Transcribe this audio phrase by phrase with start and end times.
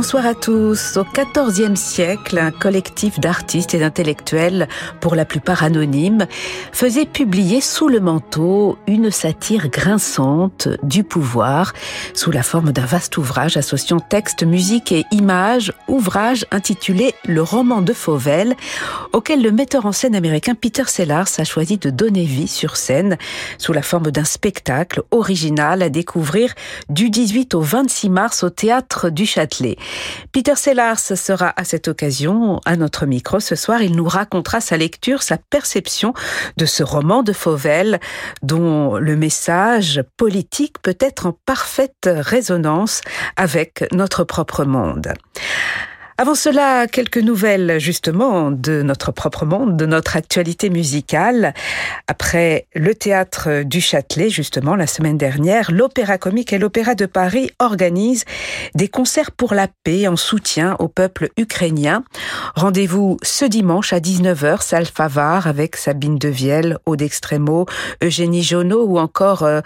[0.00, 0.96] Bonsoir à tous.
[0.96, 4.68] Au XIVe siècle, un collectif d'artistes et d'intellectuels,
[5.00, 6.28] pour la plupart anonymes,
[6.70, 11.72] faisait publier sous le manteau une satire grinçante du pouvoir,
[12.14, 17.82] sous la forme d'un vaste ouvrage associant texte, musique et images, ouvrage intitulé Le roman
[17.82, 18.54] de Fauvel,
[19.12, 23.18] auquel le metteur en scène américain Peter Sellars a choisi de donner vie sur scène,
[23.58, 26.54] sous la forme d'un spectacle original à découvrir
[26.88, 29.76] du 18 au 26 mars au théâtre du Châtelet.
[30.32, 33.82] Peter Sellars sera à cette occasion à notre micro ce soir.
[33.82, 36.14] Il nous racontera sa lecture, sa perception
[36.56, 38.00] de ce roman de Fauvel,
[38.42, 43.00] dont le message politique peut être en parfaite résonance
[43.36, 45.12] avec notre propre monde.
[46.20, 51.54] Avant cela, quelques nouvelles justement de notre propre monde, de notre actualité musicale.
[52.08, 57.52] Après le théâtre du Châtelet, justement, la semaine dernière, l'Opéra Comique et l'Opéra de Paris
[57.60, 58.24] organisent
[58.74, 62.02] des concerts pour la paix en soutien au peuple ukrainien.
[62.56, 67.66] Rendez-vous ce dimanche à 19h, salle Favard avec Sabine Devielle, Aude Extremo,
[68.02, 69.60] Eugénie Jonot ou encore euh,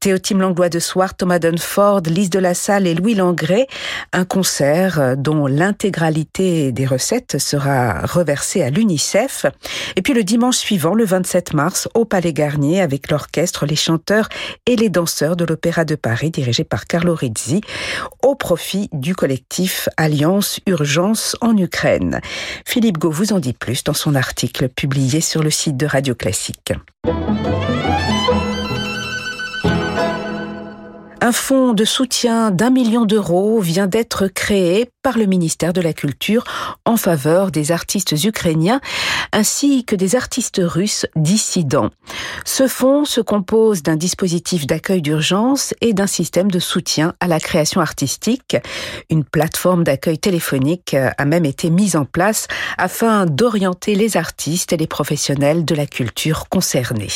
[0.00, 3.68] Théotime Langlois de Soir, Thomas Dunford, Lise de la Salle et Louis Langré.
[4.12, 9.44] Un concert euh, dont l'intégralité l'intégralité des recettes sera reversée à l'UNICEF.
[9.96, 14.28] Et puis le dimanche suivant, le 27 mars, au Palais Garnier, avec l'orchestre, les chanteurs
[14.66, 17.60] et les danseurs de l'Opéra de Paris, dirigé par Carlo Rizzi,
[18.22, 22.20] au profit du collectif Alliance Urgence en Ukraine.
[22.64, 26.14] Philippe Gau vous en dit plus dans son article publié sur le site de Radio
[26.14, 26.72] Classique.
[31.32, 35.94] Un fonds de soutien d'un million d'euros vient d'être créé par le ministère de la
[35.94, 36.44] Culture
[36.84, 38.82] en faveur des artistes ukrainiens
[39.32, 41.88] ainsi que des artistes russes dissidents.
[42.44, 47.40] Ce fonds se compose d'un dispositif d'accueil d'urgence et d'un système de soutien à la
[47.40, 48.58] création artistique.
[49.08, 52.46] Une plateforme d'accueil téléphonique a même été mise en place
[52.76, 57.08] afin d'orienter les artistes et les professionnels de la culture concernés.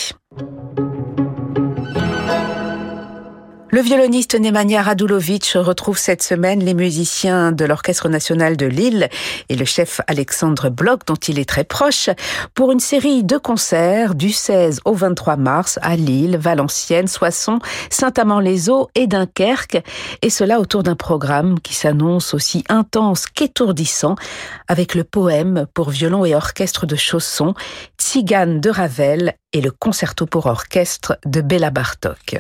[3.69, 9.09] Le violoniste Nemanja Radulovic retrouve cette semaine les musiciens de l'Orchestre national de Lille
[9.49, 12.09] et le chef Alexandre Bloch, dont il est très proche,
[12.55, 17.59] pour une série de concerts du 16 au 23 mars à Lille, Valenciennes, Soissons,
[17.91, 19.83] Saint-Amand-les-Eaux et Dunkerque,
[20.23, 24.15] et cela autour d'un programme qui s'annonce aussi intense qu'étourdissant,
[24.69, 27.55] avec le poème pour violon et orchestre de Chausson,
[27.99, 32.39] Tzigane de Ravel et le concerto pour orchestre de Béla Bartok.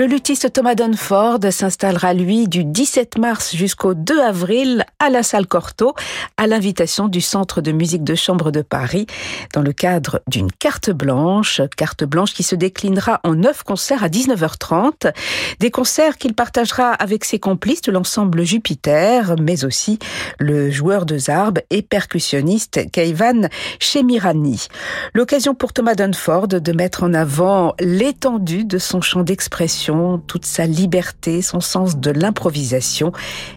[0.00, 5.46] Le luthiste Thomas Dunford s'installera, lui, du 17 mars jusqu'au 2 avril à la salle
[5.46, 5.92] Cortot,
[6.38, 9.04] à l'invitation du Centre de musique de chambre de Paris,
[9.52, 14.08] dans le cadre d'une carte blanche, carte blanche qui se déclinera en neuf concerts à
[14.08, 15.12] 19h30,
[15.58, 19.98] des concerts qu'il partagera avec ses complices de l'ensemble Jupiter, mais aussi
[20.38, 23.50] le joueur de zarbe et percussionniste Keivan
[23.80, 24.68] Chemirani.
[25.12, 30.66] L'occasion pour Thomas Dunford de mettre en avant l'étendue de son champ d'expression toute sa
[30.66, 33.12] liberté, son sens de l'improvisation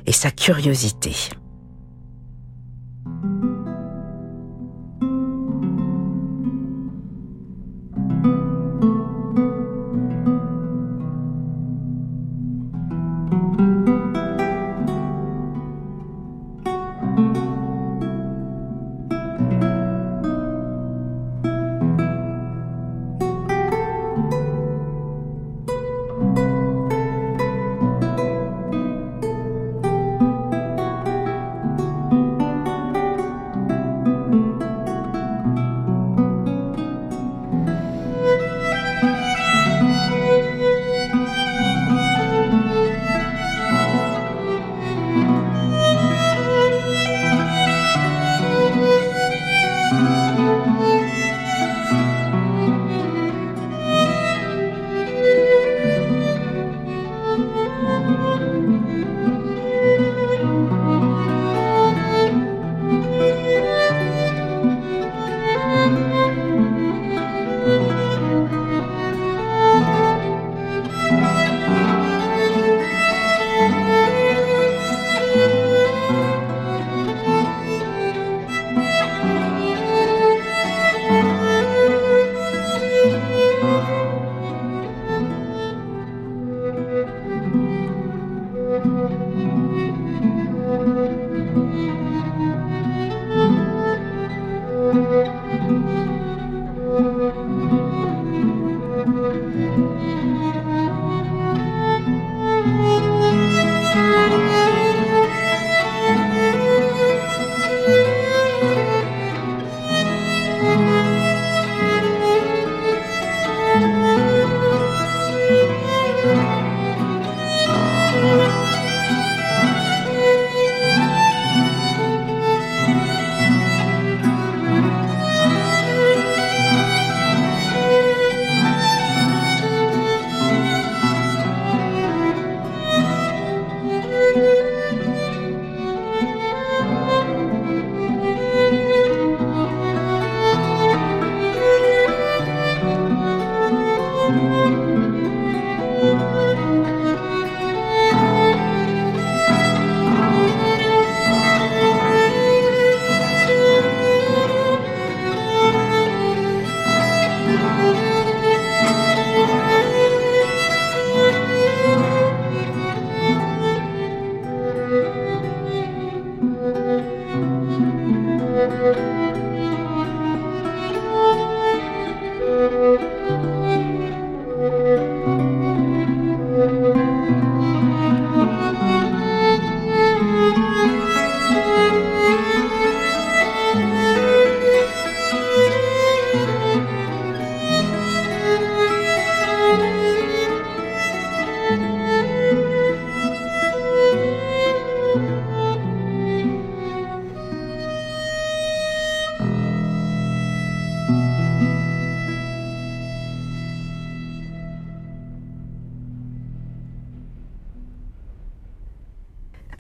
[0.06, 1.14] et sa curiosité.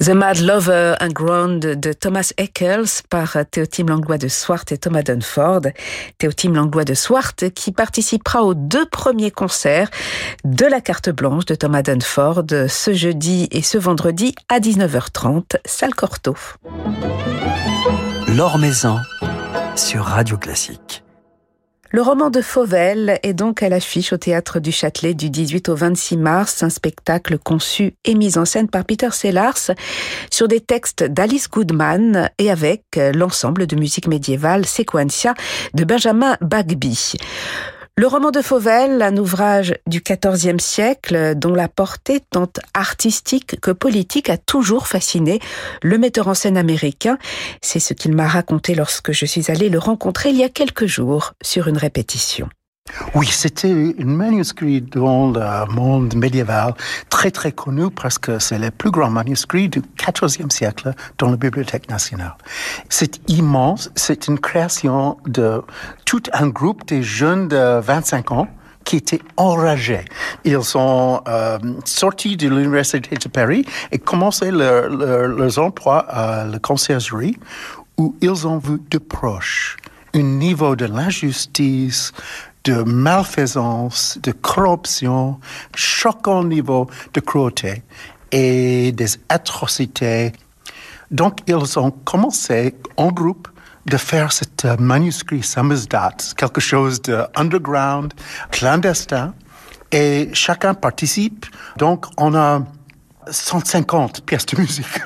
[0.03, 5.61] The Mad Lover Ground de Thomas Eccles par Théotime Langlois de Swart et Thomas Dunford.
[6.17, 9.89] Théotime Langlois de Swart qui participera aux deux premiers concerts
[10.44, 15.95] de la carte blanche de Thomas Dunford ce jeudi et ce vendredi à 19h30, salle
[15.95, 16.35] Corto.
[18.27, 19.00] L'Or Maison
[19.77, 21.02] sur Radio Classique.
[21.95, 25.75] Le roman de Fauvel est donc à l'affiche au théâtre du Châtelet du 18 au
[25.75, 29.69] 26 mars, un spectacle conçu et mis en scène par Peter Sellars
[30.31, 35.35] sur des textes d'Alice Goodman et avec l'ensemble de musique médiévale Sequencia
[35.75, 37.13] de Benjamin Bagby.
[37.95, 43.69] Le roman de Fauvel, un ouvrage du XIVe siècle dont la portée tant artistique que
[43.69, 45.39] politique a toujours fasciné
[45.83, 47.19] le metteur en scène américain.
[47.61, 50.87] C'est ce qu'il m'a raconté lorsque je suis allée le rencontrer il y a quelques
[50.87, 52.49] jours sur une répétition.
[53.15, 56.74] Oui, c'était un manuscrit dans le monde médiéval
[57.09, 61.38] très très connu parce que c'est le plus grand manuscrit du XIVe siècle dans la
[61.38, 62.35] Bibliothèque nationale.
[62.89, 65.62] C'est immense, c'est une création de
[66.06, 68.47] tout un groupe de jeunes de 25 ans
[68.83, 70.03] qui étaient enragés.
[70.44, 76.45] Ils sont euh, sortis de l'Université de Paris et commencé leur, leur, leurs emplois à
[76.45, 77.38] la conciergerie
[77.97, 79.77] où ils ont vu de proche
[80.15, 82.12] un niveau de l'injustice,
[82.63, 85.39] de malfaisance, de corruption,
[85.75, 87.83] choquant niveau de cruauté
[88.31, 90.31] et des atrocités.
[91.12, 93.48] Donc, ils ont commencé en groupe
[93.86, 98.13] de faire cet manuscrit samizdat, quelque chose de underground,
[98.51, 99.34] clandestin,
[99.91, 101.46] et chacun participe.
[101.77, 102.63] Donc, on a
[103.30, 105.01] 150 pièces de musique.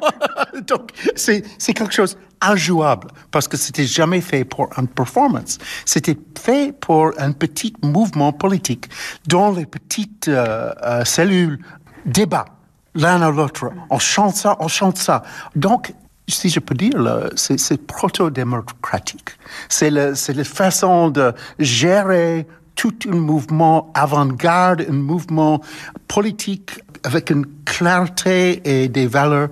[0.66, 1.42] Donc, c'est,
[1.74, 5.58] quelque chose injouable parce que c'était jamais fait pour une performance.
[5.84, 8.88] C'était fait pour un petit mouvement politique
[9.26, 11.58] dont les petites euh, euh, cellules
[12.06, 12.46] débat
[12.94, 13.70] l'un à l'autre.
[13.90, 15.22] On chante ça, on chante ça.
[15.54, 15.92] Donc,
[16.26, 19.30] si je peux dire, c'est, proto-démocratique.
[19.68, 22.46] C'est la façon de gérer
[22.78, 25.60] tout un mouvement avant-garde, un mouvement
[26.06, 29.48] politique avec une clarté et des valeurs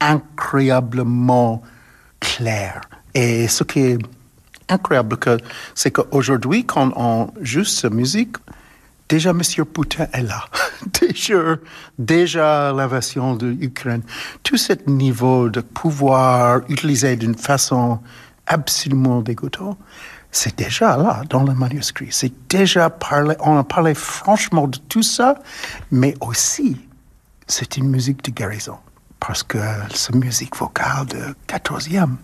[0.00, 1.62] incroyablement
[2.20, 2.80] claires.
[3.14, 3.98] Et ce qui est
[4.68, 5.16] incroyable,
[5.74, 8.36] c'est qu'aujourd'hui, quand on joue cette musique,
[9.08, 9.40] déjà M.
[9.64, 10.44] Poutine est là.
[11.00, 11.56] déjà,
[11.98, 14.02] déjà l'invasion de l'Ukraine.
[14.42, 18.00] Tout ce niveau de pouvoir utilisé d'une façon
[18.46, 19.78] absolument dégoûtante,
[20.30, 22.08] c'est déjà là dans le manuscrit.
[22.10, 25.34] C'est déjà parlé, on a parlé franchement de tout ça,
[25.90, 26.76] mais aussi
[27.48, 28.76] c'est une musique de guérison
[29.20, 29.58] parce que
[29.92, 32.16] c'est une musique vocale de 14e.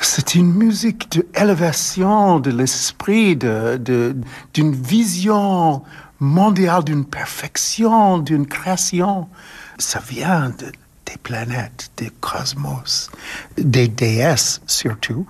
[0.00, 4.16] C'est une musique d'élévation de l'esprit, d'une de,
[4.54, 5.82] d'une vision
[6.20, 9.28] mondiale, d'une perfection, d'une création.
[9.78, 10.66] Ça vient de,
[11.06, 13.10] des planètes, des cosmos,
[13.58, 15.26] des déesses surtout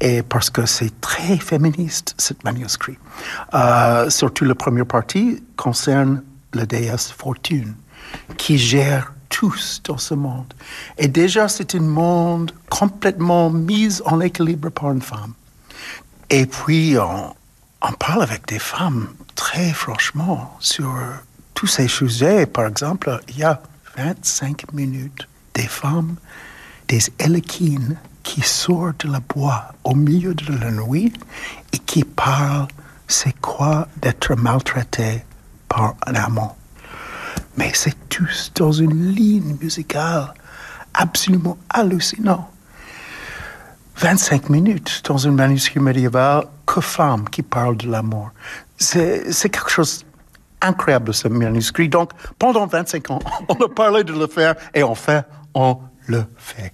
[0.00, 2.98] et parce que c'est très féministe, ce manuscrit.
[3.54, 6.22] Euh, surtout la première partie concerne
[6.54, 7.74] la déesse Fortune,
[8.36, 10.52] qui gère tous dans ce monde.
[10.98, 15.32] Et déjà, c'est un monde complètement mis en équilibre par une femme.
[16.30, 17.34] Et puis, on,
[17.82, 20.94] on parle avec des femmes très franchement sur
[21.54, 22.46] tous ces sujets.
[22.46, 23.62] Par exemple, il y a
[23.96, 26.16] 25 minutes des femmes,
[26.88, 31.12] des élequines qui sort de la bois au milieu de la nuit
[31.72, 32.68] et qui parle
[33.08, 35.24] c'est quoi d'être maltraité
[35.72, 36.56] par un amant.
[37.56, 40.34] Mais c'est tous dans une ligne musicale
[40.92, 42.48] absolument hallucinant.
[43.96, 48.30] 25 minutes dans un manuscrit médiéval que femmes qui parlent de l'amour.
[48.76, 50.04] C'est quelque chose
[50.60, 51.88] incroyable ce manuscrit.
[51.88, 55.22] Donc pendant 25 ans, on a parlé de le faire et enfin
[55.54, 56.72] on le fait.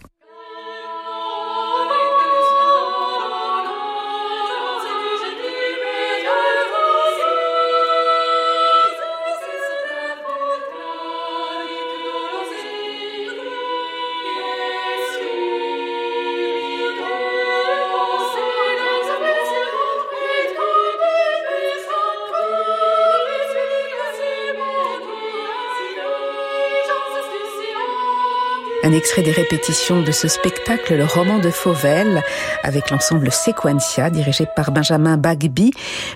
[28.89, 32.23] Un extrait des répétitions de ce spectacle, le roman de Fauvel,
[32.63, 35.73] avec l'ensemble Sequencia, dirigé par Benjamin Bagby,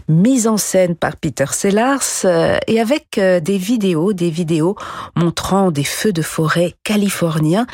[0.09, 4.75] mise en scène par Peter Sellars, euh, et avec euh, des vidéos, des vidéos
[5.17, 7.67] montrant des feux de forêt californiens,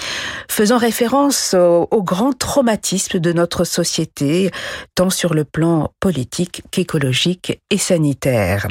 [0.51, 4.51] faisant référence au, au grand traumatisme de notre société,
[4.97, 8.67] tant sur le plan politique qu'écologique et sanitaire.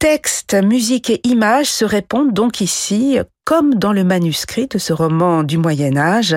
[0.00, 5.42] Texte, musique et images se répondent donc ici comme dans le manuscrit de ce roman
[5.42, 6.36] du Moyen Âge.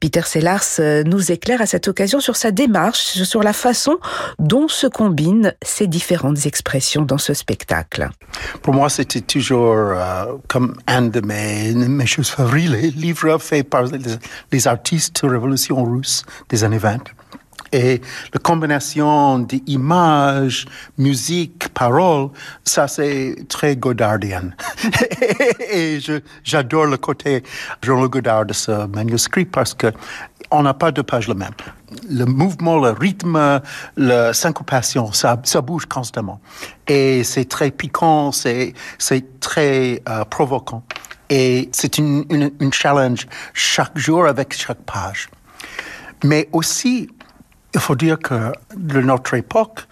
[0.00, 3.98] Peter Sellars euh, nous éclaire à cette occasion sur sa démarche, sur la façon
[4.40, 8.10] dont se combinent ces différentes expressions dans ce spectacle.
[8.60, 13.70] Pour moi, c'était toujours euh, comme un de mes, mes choses favorites, les livres faits
[13.70, 14.00] par les,
[14.50, 17.04] les artistes révolution russe des années 20.
[17.72, 18.02] Et
[18.34, 20.66] la combinaison d'images,
[20.98, 22.28] musique, paroles,
[22.64, 24.50] ça c'est très godardien.
[25.72, 25.98] et
[26.44, 27.42] j'adore le côté
[27.82, 29.86] Jean-Luc Godard de ce manuscrit parce que
[30.50, 31.54] on n'a pas deux pages le même.
[32.10, 33.60] Le mouvement, le rythme,
[33.96, 36.40] la syncopation, ça, ça bouge constamment.
[36.86, 40.82] Et c'est très piquant, c'est, c'est très euh, provoquant.
[41.30, 45.30] Et c'est une, une, une challenge chaque jour avec chaque page.
[46.24, 47.08] Mais aussi,
[47.74, 49.86] il faut dire que de notre époque,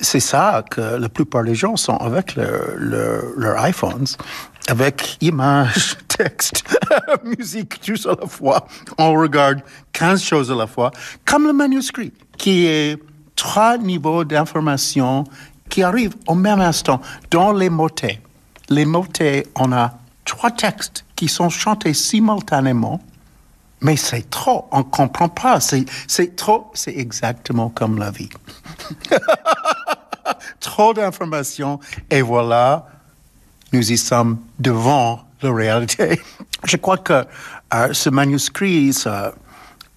[0.00, 4.06] c'est ça que la plupart des gens sont avec leurs iPhones,
[4.68, 6.64] avec images, texte,
[7.24, 8.66] musique, tout à la fois.
[8.98, 9.60] On regarde
[9.92, 10.90] 15 choses à la fois,
[11.24, 12.98] comme le manuscrit, qui est
[13.34, 15.24] trois niveaux d'information
[15.68, 18.20] qui arrivent au même instant dans les motets.
[18.68, 23.00] Les motets, on a trois textes qui sont chantés simultanément
[23.80, 25.60] mais c'est trop, on ne comprend pas.
[25.60, 28.30] C'est trop, c'est exactement comme la vie.
[30.60, 31.78] trop d'informations
[32.10, 32.86] et voilà,
[33.72, 36.20] nous y sommes devant la réalité.
[36.64, 37.24] Je crois que
[37.74, 39.34] euh, ce manuscrit, ça,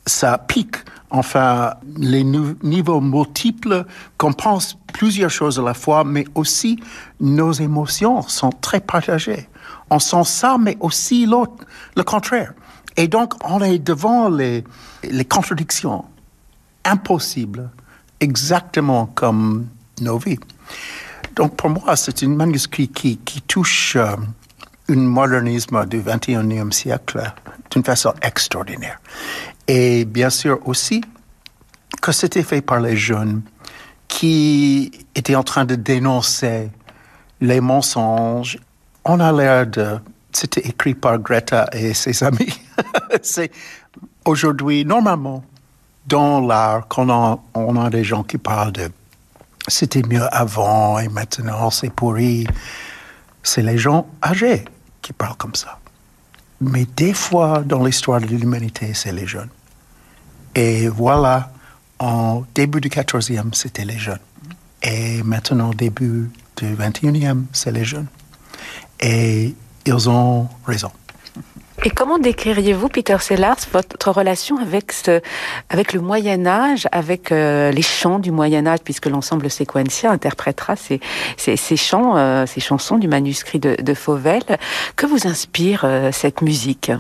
[0.06, 0.76] ça pique
[1.12, 3.86] enfin les niveaux multiples
[4.18, 6.80] qu'on pense plusieurs choses à la fois, mais aussi
[7.20, 9.50] nos émotions sont très partagées.
[9.90, 12.54] On sent ça, mais aussi l'autre, le contraire.
[13.00, 14.66] Et donc, on est devant les,
[15.30, 16.04] contradictions
[16.84, 17.70] impossibles,
[18.20, 19.68] exactement comme
[20.02, 20.38] nos vies.
[21.38, 24.18] Donc, pour moi, c'est un manuscrit qui, qui touche euh,
[24.90, 27.24] un modernisme du 21e siècle
[27.72, 29.00] d'une façon extraordinaire.
[29.66, 31.02] Et bien sûr aussi
[32.02, 33.44] que c'était fait par les jeunes
[34.10, 36.70] qui étaient en train de dénoncer
[37.40, 38.60] les mensonges.
[39.06, 40.00] On a l'air de
[40.32, 42.60] c'était écrit par Greta et ses amis.
[43.22, 43.52] c'est
[44.26, 45.44] aujourd'hui, normalement,
[46.08, 48.90] dans l'art, quand on a, des gens qui parlent de
[49.68, 52.48] c'était mieux avant et maintenant c'est pourri,
[53.44, 54.66] c'est les gens âgés
[55.02, 55.78] qui parlent comme ça.
[56.62, 59.50] Mais des fois, dans l'histoire de l'humanité, c'est les jeunes.
[60.56, 61.52] Et voilà,
[62.00, 64.20] en début du 14e, c'était les jeunes.
[64.82, 68.08] Et maintenant, début du 21e, c'est les jeunes.
[69.00, 69.56] Et
[69.86, 70.92] ils ont raison.
[71.86, 78.20] Et comment décririez-vous, Peter Sellars, votre relation avec, le Moyen Âge, avec euh, les chants
[78.20, 81.00] du Moyen Âge, puisque l'ensemble séquentien interprétera ces
[81.78, 84.44] chants, euh, ces chansons du manuscrit de, de Fauvel.
[84.98, 86.92] Que vous inspire euh, cette musique?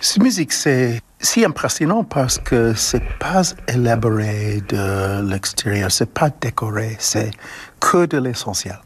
[0.00, 6.96] Cette musique, c'est si impressionnant parce que c'est pas élaboré de l'extérieur, c'est pas décoré,
[7.00, 7.32] c'est
[7.80, 8.78] que de l'essentiel.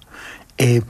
[0.58, 0.80] Et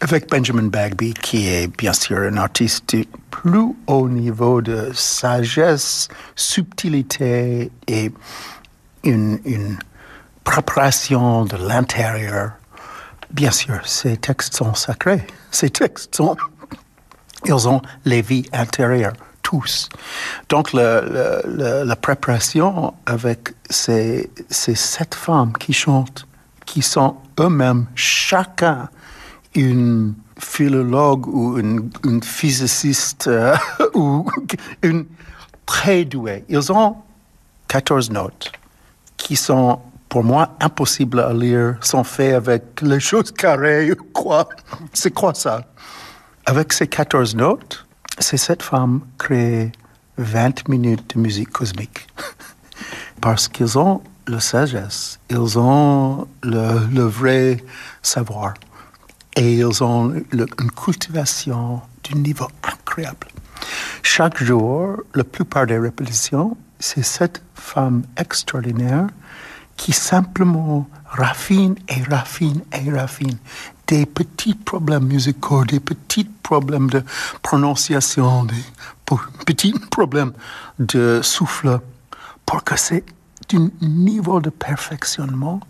[0.00, 6.08] avec Benjamin Bagby, qui est bien sûr un artiste du plus haut niveau de sagesse,
[6.34, 8.12] subtilité et
[9.04, 9.78] une, une
[10.44, 12.52] préparation de l'intérieur.
[13.30, 15.26] Bien sûr, ces textes sont sacrés.
[15.50, 16.36] Ces textes sont,
[17.46, 19.88] ils ont les vies intérieures, tous.
[20.48, 26.26] Donc, le, le, la préparation avec ces, ces sept femmes qui chantent,
[26.66, 28.88] qui sont eux-mêmes, chacun,
[29.54, 33.54] une philologue ou une, physiciste euh,
[33.94, 34.26] ou
[34.82, 35.06] une
[35.66, 36.44] très douée.
[36.48, 36.96] Ils ont
[37.68, 38.52] 14 notes
[39.16, 44.48] qui sont pour moi impossibles à lire, sont faits avec les choses carrées, quoi.
[44.92, 45.64] C'est quoi ça?
[46.44, 47.86] Avec ces 14 notes,
[48.18, 49.72] ces sept femmes créent
[50.18, 52.06] 20 minutes de musique cosmique.
[53.20, 57.62] Parce qu'ils ont la sagesse, ils ont le vrai
[58.02, 58.54] savoir
[59.36, 63.28] et ils ont une cultivation d'un niveau incroyable.
[64.02, 69.06] Chaque jour, la plupart des répétitions, c'est cette femme extraordinaire
[69.76, 73.38] qui simplement raffine et raffine et raffine
[73.86, 77.02] des petits problèmes musicaux, des petits problèmes de
[77.42, 78.64] prononciation, des
[79.46, 80.32] petits problèmes
[80.78, 81.80] de souffle,
[82.46, 83.04] pour que c'est
[83.48, 85.60] d'un niveau de perfectionnement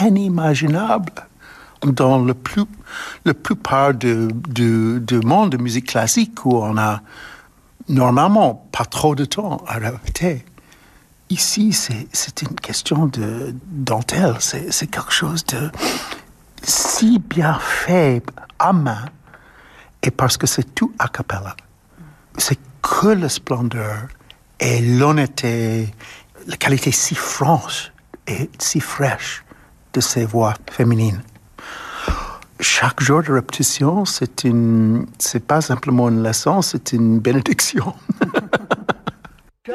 [0.00, 1.27] inimaginable
[1.82, 2.64] dans le plus,
[3.24, 4.28] la plupart du,
[5.24, 7.00] monde de musique classique où on a
[7.88, 10.44] normalement pas trop de temps à répéter.
[11.30, 15.70] Ici, c'est une question de dentelle, c'est quelque chose de
[16.62, 18.22] si bien fait
[18.58, 19.06] à main
[20.02, 21.56] Et parce que c'est tout a cappella,
[22.36, 24.08] c'est que la splendeur
[24.60, 25.92] et l'honnêteté,
[26.46, 27.92] la qualité si franche
[28.26, 29.44] et si fraîche
[29.92, 31.22] de ces voix féminines.
[32.60, 37.94] Chaque jour de répétition, c'est une, c'est pas simplement une leçon, c'est une bénédiction.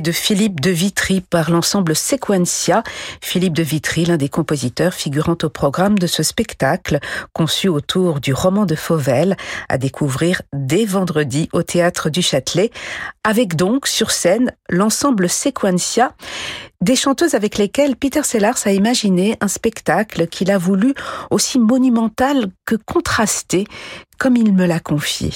[0.00, 2.82] de Philippe de Vitry par l'ensemble Sequencia.
[3.20, 6.98] Philippe de Vitry, l'un des compositeurs figurant au programme de ce spectacle,
[7.32, 9.36] conçu autour du roman de Fauvel,
[9.68, 12.70] à découvrir dès vendredi au Théâtre du Châtelet,
[13.24, 16.14] avec donc sur scène l'ensemble Sequencia,
[16.80, 20.94] des chanteuses avec lesquelles Peter Sellars a imaginé un spectacle qu'il a voulu
[21.30, 23.66] aussi monumental que contrasté,
[24.18, 25.30] comme il me l'a confié.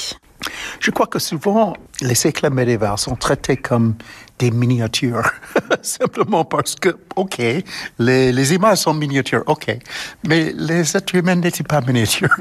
[0.80, 3.94] Je crois que souvent, les siècles médiévaux sont traités comme
[4.38, 5.30] des miniatures,
[5.82, 7.38] simplement parce que, ok,
[7.98, 9.78] les, les, images sont miniatures, ok,
[10.26, 12.36] mais les êtres humains n'étaient pas miniatures.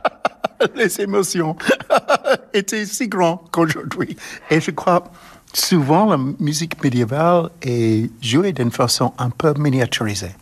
[0.74, 1.56] les émotions
[2.54, 4.16] étaient si grandes qu'aujourd'hui.
[4.50, 5.04] Et je crois,
[5.52, 10.34] souvent, la musique médiévale est jouée d'une façon un peu miniaturisée.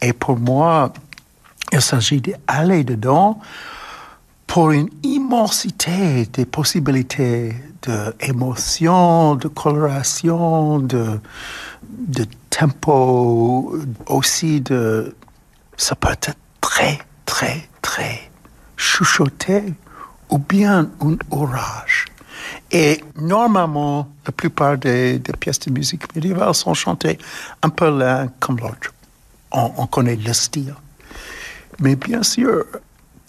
[0.00, 0.92] Et pour moi,
[1.72, 3.40] il s'agit d'aller dedans
[4.52, 7.54] pour une immensité de possibilités
[8.20, 11.18] d'émotion, de coloration, de,
[11.88, 15.16] de tempo, aussi de...
[15.78, 18.30] Ça peut être très, très, très
[18.76, 19.72] chuchoté
[20.28, 22.04] ou bien un orage.
[22.70, 27.16] Et normalement, la plupart des, pièces de musique médiévale sont chantées
[27.62, 28.92] un peu l'un comme l'autre.
[29.50, 30.74] On connaît le style.
[31.80, 32.66] Mais bien sûr,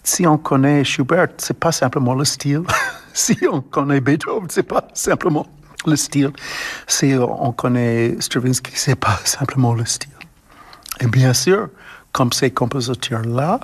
[0.04, 2.62] si on connaît Schubert, c'est pas simplement le style.
[3.14, 5.46] si on connaît Beethoven, c'est pas simplement
[5.86, 6.30] le style.
[6.86, 10.12] Si on connaît Stravinsky, c'est pas simplement le style.
[11.00, 11.68] Et bien sûr,
[12.12, 13.60] comme ces compositeurs-là,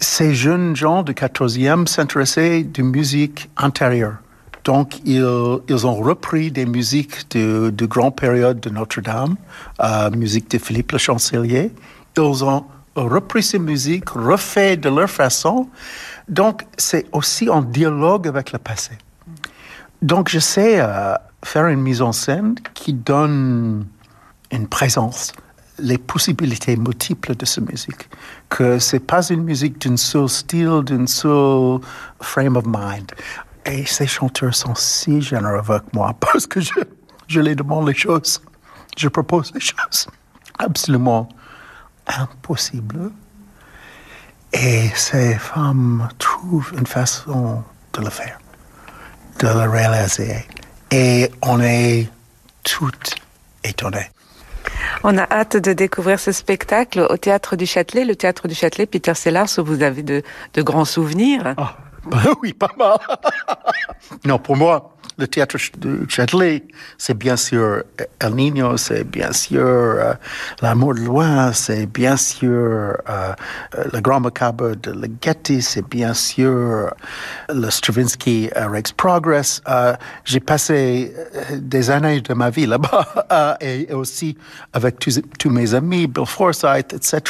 [0.00, 4.16] ces jeunes gens du 14e s'intéressaient de musique intérieure.
[4.64, 9.36] Donc, ils, ont repris des musiques de, de grande période de Notre-Dame,
[9.80, 11.72] euh, musique de Philippe le Chancelier.
[12.16, 12.64] Ils ont
[12.96, 15.68] repris ces musiques, refait de leur façon.
[16.28, 18.92] Donc, c'est aussi en dialogue avec le passé.
[20.02, 23.86] Donc, je sais euh, faire une mise en scène qui donne
[24.50, 25.32] une présence,
[25.78, 28.08] les possibilités multiples de cette musique.
[28.48, 31.80] Que c'est pas une musique d'un seul style, d'un seul
[32.20, 33.10] frame of mind.
[33.64, 36.72] Et ces chanteurs sont si généreux avec moi parce que je,
[37.28, 38.42] je les demande les choses.
[38.96, 40.08] Je propose les choses.
[40.58, 41.28] Absolument
[42.06, 43.10] impossible.
[44.52, 47.62] Et ces femmes trouvent une façon
[47.94, 48.38] de le faire,
[49.38, 50.44] de le réaliser.
[50.90, 52.10] Et on est
[52.62, 53.14] toutes
[53.64, 54.10] étonnés.
[55.04, 58.04] On a hâte de découvrir ce spectacle au Théâtre du Châtelet.
[58.04, 60.22] Le Théâtre du Châtelet, Peter Sellars, où vous avez de,
[60.58, 61.54] grands souvenirs.
[62.10, 62.98] Ah, oui, pas mal.
[64.24, 66.64] non, pour moi, le théâtre de Châtelet,
[66.96, 67.84] c'est bien sûr
[68.18, 70.14] El Niño, c'est bien sûr euh,
[70.62, 73.34] L'amour de loin, c'est bien sûr euh,
[73.92, 76.90] Le Grand Macabre de Ligeti, c'est bien sûr
[77.52, 79.60] le Stravinsky Rex Progress.
[79.68, 81.14] Euh, j'ai passé
[81.52, 84.36] des années de ma vie là-bas et aussi
[84.72, 87.20] avec tous, tous, mes amis, Bill Forsyth, etc.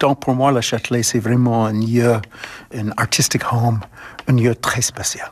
[0.00, 2.16] Donc pour moi, le Châtelet, c'est vraiment un lieu,
[2.74, 3.80] un artistic home,
[4.28, 5.30] un lieu très spécial.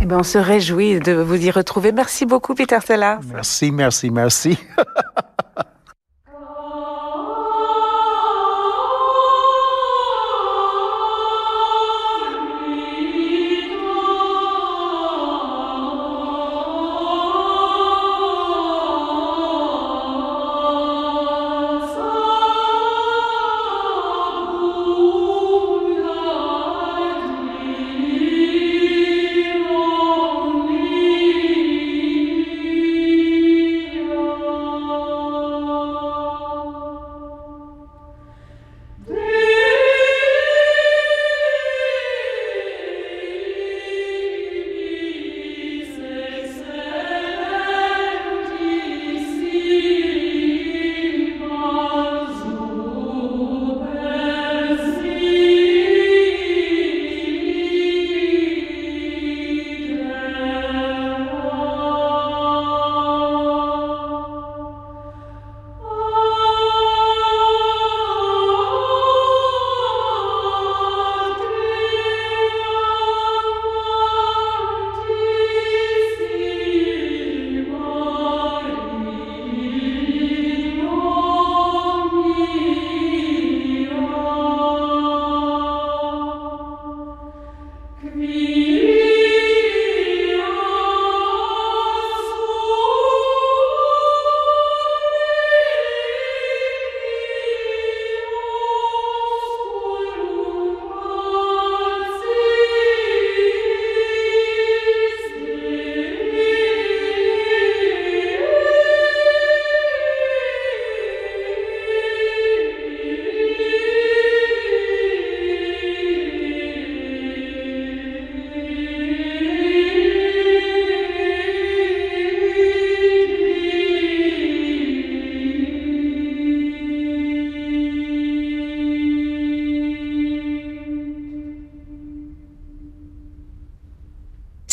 [0.00, 1.92] Eh bien, on se réjouit de vous y retrouver.
[1.92, 3.20] Merci beaucoup, Peter Sellars.
[3.32, 4.58] Merci, merci, merci.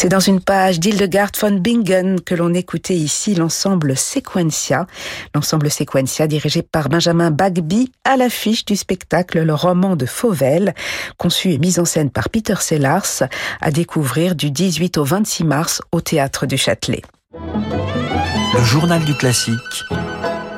[0.06, 4.86] C'est dans une page d'Hildegard von Bingen que l'on écoutait ici l'ensemble Sequentia.
[5.34, 10.76] L'ensemble Sequentia dirigé par Benjamin Bagby à l'affiche du spectacle Le roman de Fauvel,
[11.18, 13.24] conçu et mis en scène par Peter Sellars,
[13.62, 17.02] à découvrir du 18 au 26 mars au Théâtre du Châtelet.
[17.34, 19.86] Le journal du classique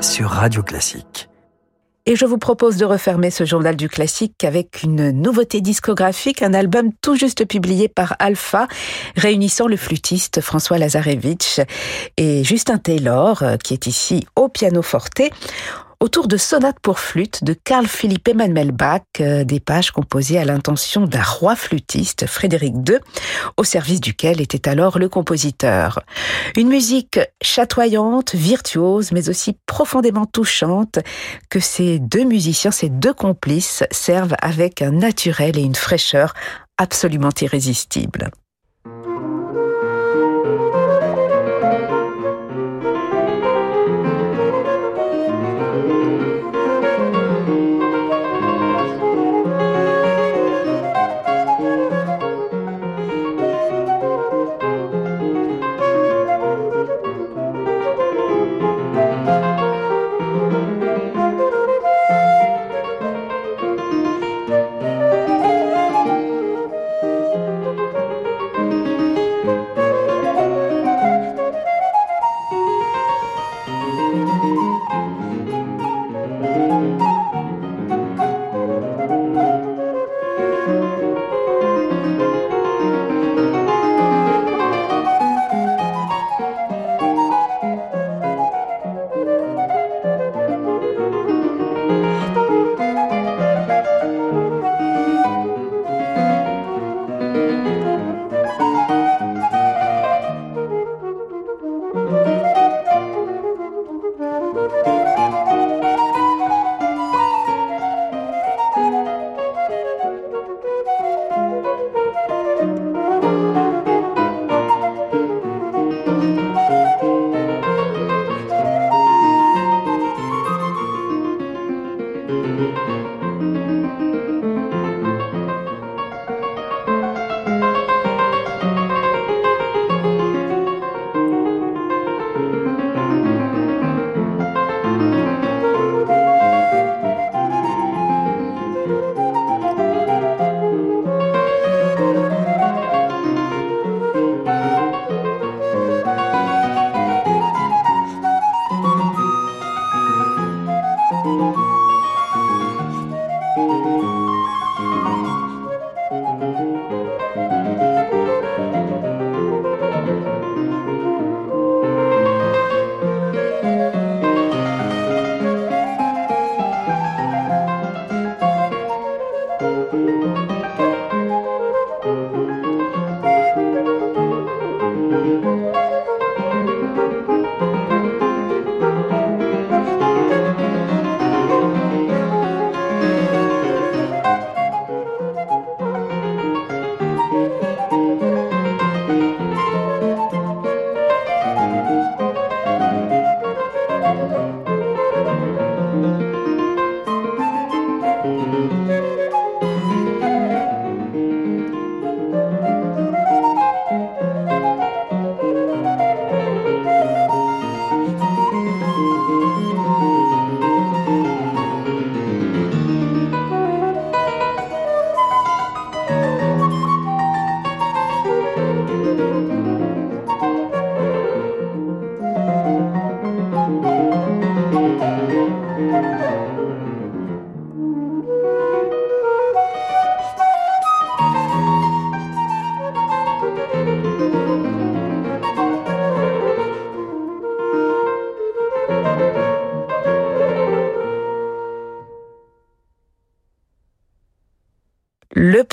[0.02, 1.30] sur Radio Classique.
[2.08, 6.54] Et je vous propose de refermer ce journal du classique avec une nouveauté discographique, un
[6.54, 8.66] album tout juste publié par Alpha,
[9.14, 11.60] réunissant le flûtiste François Lazarevitch
[12.16, 15.20] et Justin Taylor, euh, qui est ici au piano forte
[16.00, 20.44] autour de sonates pour flûte de Carl Philippe Emmanuel Bach, euh, des pages composées à
[20.44, 22.98] l'intention d'un roi flûtiste, Frédéric II,
[23.56, 26.00] au service duquel était alors le compositeur.
[26.56, 30.98] Une musique chatoyante, virtuose, mais aussi profondément touchante,
[31.50, 36.34] que ces deux musiciens, ces deux complices servent avec un naturel et une fraîcheur
[36.76, 38.30] absolument irrésistibles.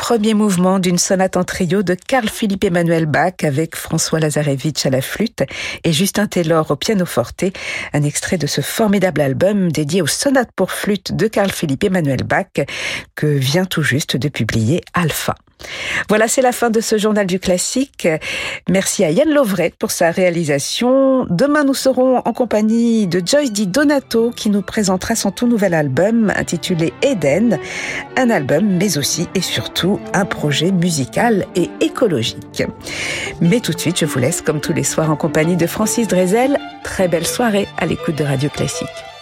[0.07, 4.91] Premier mouvement d'une sonate en trio de Carl Philippe Emmanuel Bach avec François Lazarevitch à
[4.91, 5.41] la flûte
[5.83, 7.45] et Justin Taylor au piano forte,
[7.91, 12.21] un extrait de ce formidable album dédié aux sonates pour flûte de Carl Philippe Emmanuel
[12.21, 12.45] Bach
[13.15, 15.33] que vient tout juste de publier Alpha.
[16.09, 18.07] Voilà, c'est la fin de ce journal du classique.
[18.69, 21.25] Merci à Yann Lovret pour sa réalisation.
[21.29, 25.73] Demain, nous serons en compagnie de Joyce Di Donato qui nous présentera son tout nouvel
[25.73, 27.59] album intitulé Eden.
[28.17, 32.63] Un album, mais aussi et surtout un projet musical et écologique.
[33.41, 36.07] Mais tout de suite, je vous laisse comme tous les soirs en compagnie de Francis
[36.07, 36.57] Drezel.
[36.83, 39.14] Très belle soirée à l'écoute de Radio Classique.